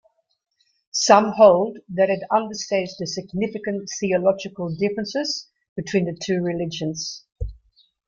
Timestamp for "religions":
6.41-7.23